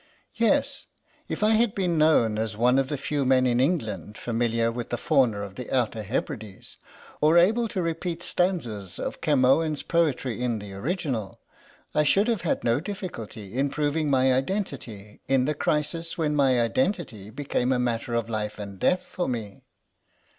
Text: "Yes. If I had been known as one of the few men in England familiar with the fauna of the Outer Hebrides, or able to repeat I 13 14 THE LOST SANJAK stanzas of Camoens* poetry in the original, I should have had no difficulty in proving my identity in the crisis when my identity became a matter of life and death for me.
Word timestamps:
"Yes. 0.33 0.87
If 1.29 1.43
I 1.43 1.51
had 1.51 1.75
been 1.75 1.95
known 1.99 2.39
as 2.39 2.57
one 2.57 2.79
of 2.79 2.89
the 2.89 2.97
few 2.97 3.23
men 3.23 3.45
in 3.45 3.59
England 3.59 4.17
familiar 4.17 4.71
with 4.71 4.89
the 4.89 4.97
fauna 4.97 5.41
of 5.41 5.53
the 5.53 5.69
Outer 5.69 6.01
Hebrides, 6.01 6.77
or 7.21 7.37
able 7.37 7.67
to 7.67 7.83
repeat 7.83 8.23
I 8.23 8.25
13 8.25 8.45
14 8.45 8.47
THE 8.47 8.55
LOST 8.55 8.65
SANJAK 8.65 8.89
stanzas 8.95 9.05
of 9.07 9.21
Camoens* 9.21 9.83
poetry 9.83 10.41
in 10.41 10.57
the 10.57 10.73
original, 10.73 11.39
I 11.93 12.01
should 12.03 12.27
have 12.29 12.41
had 12.41 12.63
no 12.63 12.79
difficulty 12.79 13.53
in 13.55 13.69
proving 13.69 14.09
my 14.09 14.33
identity 14.33 15.21
in 15.27 15.45
the 15.45 15.53
crisis 15.53 16.17
when 16.17 16.35
my 16.35 16.59
identity 16.59 17.29
became 17.29 17.71
a 17.71 17.77
matter 17.77 18.15
of 18.15 18.27
life 18.27 18.57
and 18.57 18.79
death 18.79 19.03
for 19.03 19.27
me. 19.29 19.61